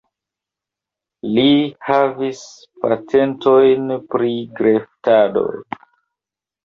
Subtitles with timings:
[1.33, 1.43] Li
[1.89, 2.41] havis
[2.85, 5.51] patentojn pri greftadoj.